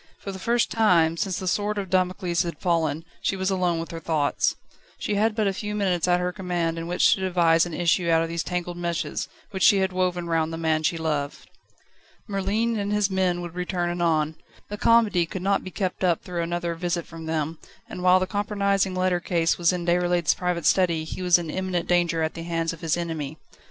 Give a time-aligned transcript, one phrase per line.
[0.17, 3.91] For the first time, since the sword of Damocles had fallen, she was alone with
[3.91, 4.55] her thoughts.
[4.97, 8.09] She had but a few moments at her command in which to devise an issue
[8.09, 11.47] out of these tangled meshes, which she had woven round the man she loved.
[12.27, 14.37] Merlin and his men would return anon.
[14.69, 18.25] The comedy could not be kept up through another visit from them, and while the
[18.25, 22.41] compromising letter case remained in Déroulède's private study he was in imminent danger at the
[22.41, 23.37] hands of his enemy.